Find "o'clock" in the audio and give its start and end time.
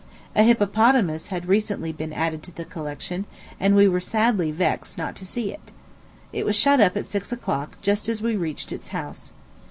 7.31-7.77